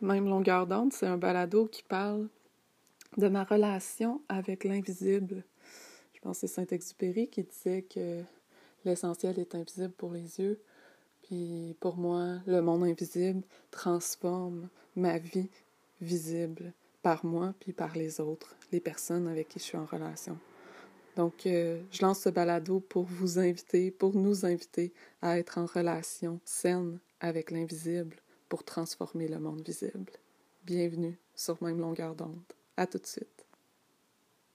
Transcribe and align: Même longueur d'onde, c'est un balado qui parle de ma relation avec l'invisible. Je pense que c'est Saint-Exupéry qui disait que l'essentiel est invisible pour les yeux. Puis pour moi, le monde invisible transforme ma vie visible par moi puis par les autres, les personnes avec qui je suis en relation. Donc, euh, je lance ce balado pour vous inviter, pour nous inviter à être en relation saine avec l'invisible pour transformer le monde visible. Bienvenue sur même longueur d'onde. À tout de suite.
Même 0.00 0.28
longueur 0.28 0.66
d'onde, 0.66 0.92
c'est 0.92 1.06
un 1.06 1.16
balado 1.16 1.66
qui 1.66 1.82
parle 1.82 2.28
de 3.16 3.28
ma 3.28 3.44
relation 3.44 4.20
avec 4.28 4.64
l'invisible. 4.64 5.42
Je 6.12 6.20
pense 6.20 6.40
que 6.40 6.46
c'est 6.46 6.54
Saint-Exupéry 6.54 7.28
qui 7.28 7.42
disait 7.44 7.82
que 7.82 8.22
l'essentiel 8.84 9.38
est 9.38 9.54
invisible 9.54 9.92
pour 9.92 10.12
les 10.12 10.38
yeux. 10.38 10.60
Puis 11.22 11.76
pour 11.80 11.96
moi, 11.96 12.36
le 12.46 12.60
monde 12.60 12.84
invisible 12.84 13.42
transforme 13.70 14.68
ma 14.96 15.18
vie 15.18 15.48
visible 16.02 16.72
par 17.02 17.24
moi 17.24 17.54
puis 17.60 17.72
par 17.72 17.96
les 17.96 18.20
autres, 18.20 18.54
les 18.72 18.80
personnes 18.80 19.26
avec 19.28 19.48
qui 19.48 19.58
je 19.58 19.64
suis 19.64 19.78
en 19.78 19.86
relation. 19.86 20.38
Donc, 21.16 21.46
euh, 21.46 21.80
je 21.90 22.02
lance 22.02 22.20
ce 22.20 22.28
balado 22.28 22.80
pour 22.80 23.04
vous 23.04 23.38
inviter, 23.38 23.90
pour 23.90 24.14
nous 24.14 24.44
inviter 24.44 24.92
à 25.22 25.38
être 25.38 25.56
en 25.56 25.64
relation 25.64 26.38
saine 26.44 26.98
avec 27.20 27.50
l'invisible 27.50 28.16
pour 28.48 28.64
transformer 28.64 29.28
le 29.28 29.38
monde 29.38 29.62
visible. 29.62 30.12
Bienvenue 30.64 31.18
sur 31.34 31.62
même 31.62 31.80
longueur 31.80 32.14
d'onde. 32.14 32.42
À 32.76 32.86
tout 32.86 32.98
de 32.98 33.06
suite. 33.06 33.45